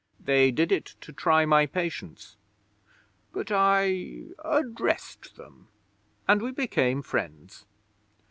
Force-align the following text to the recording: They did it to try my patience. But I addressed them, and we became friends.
They 0.19 0.49
did 0.49 0.71
it 0.71 0.95
to 1.01 1.13
try 1.13 1.45
my 1.45 1.67
patience. 1.67 2.35
But 3.33 3.51
I 3.51 4.29
addressed 4.43 5.35
them, 5.35 5.67
and 6.27 6.41
we 6.41 6.49
became 6.51 7.03
friends. 7.03 7.65